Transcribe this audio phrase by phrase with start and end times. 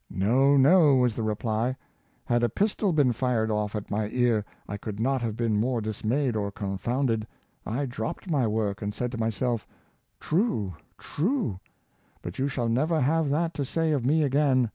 [0.30, 1.76] ""No, no," was the reply; ^'
[2.26, 5.80] Had a pistol been fired off at my ear, I could not have been more
[5.80, 7.26] dismayed or confounded.
[7.64, 9.66] I dropped my work, and said to myself'
[10.20, 11.58] True, true!
[12.20, 14.70] but you shall never have that to say of me again.'